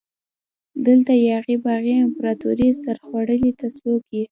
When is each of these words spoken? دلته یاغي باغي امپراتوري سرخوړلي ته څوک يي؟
دلته 0.85 1.11
یاغي 1.31 1.55
باغي 1.65 1.93
امپراتوري 2.05 2.69
سرخوړلي 2.83 3.51
ته 3.59 3.67
څوک 3.79 4.01
يي؟ 4.13 4.19